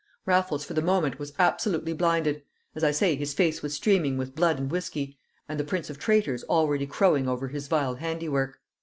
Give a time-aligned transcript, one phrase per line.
[0.25, 2.41] Raffles, for the moment, was absolutely blinded;
[2.73, 5.99] as I say, his face was streaming with blood and whiskey, and the prince of
[5.99, 8.57] traitors already crowing over his vile handiwork.